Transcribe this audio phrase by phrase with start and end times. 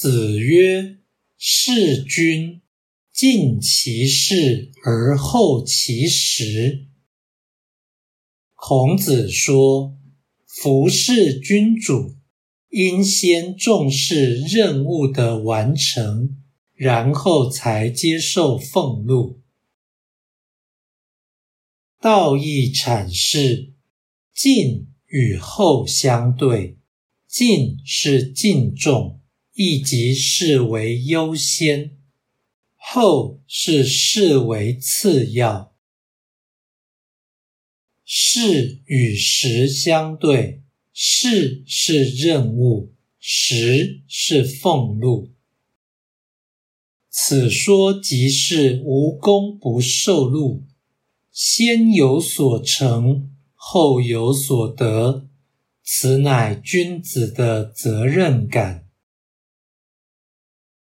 [0.00, 0.98] 子曰
[1.36, 2.62] ：“事君
[3.12, 6.86] 尽其事而后其时。”
[8.54, 9.98] 孔子说
[10.46, 12.14] ：“服侍君主，
[12.68, 16.36] 应先重视任务的完成，
[16.74, 19.40] 然后才接受俸禄。”
[22.00, 23.72] 道义阐释：
[24.32, 26.78] 敬与厚相对，
[27.26, 29.17] 敬是敬重，
[29.60, 31.90] 亦即视为优先；
[32.76, 35.74] 后是视为次要。
[38.04, 45.32] 事与时相对，事是任务，时是俸禄。
[47.10, 50.62] 此说即是无功不受禄，
[51.32, 55.26] 先有所成，后有所得，
[55.82, 58.87] 此乃君子的责任感。